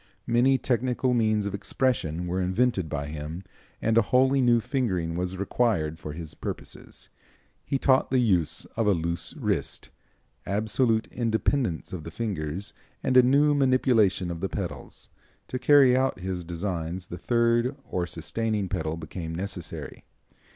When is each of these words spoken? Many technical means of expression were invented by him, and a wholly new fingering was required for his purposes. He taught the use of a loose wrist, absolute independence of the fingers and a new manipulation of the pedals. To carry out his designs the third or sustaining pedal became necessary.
Many 0.25 0.57
technical 0.57 1.13
means 1.13 1.45
of 1.45 1.53
expression 1.53 2.25
were 2.25 2.41
invented 2.41 2.89
by 2.89 3.05
him, 3.05 3.43
and 3.83 3.99
a 3.99 4.01
wholly 4.01 4.41
new 4.41 4.59
fingering 4.59 5.15
was 5.15 5.37
required 5.37 5.99
for 5.99 6.13
his 6.13 6.33
purposes. 6.33 7.09
He 7.63 7.77
taught 7.77 8.09
the 8.09 8.17
use 8.17 8.65
of 8.75 8.87
a 8.87 8.93
loose 8.95 9.35
wrist, 9.35 9.91
absolute 10.43 11.05
independence 11.11 11.93
of 11.93 12.03
the 12.03 12.09
fingers 12.09 12.73
and 13.03 13.15
a 13.15 13.21
new 13.21 13.53
manipulation 13.53 14.31
of 14.31 14.39
the 14.39 14.49
pedals. 14.49 15.09
To 15.49 15.59
carry 15.59 15.95
out 15.95 16.19
his 16.21 16.43
designs 16.43 17.05
the 17.09 17.19
third 17.19 17.75
or 17.87 18.07
sustaining 18.07 18.69
pedal 18.69 18.97
became 18.97 19.35
necessary. 19.35 20.03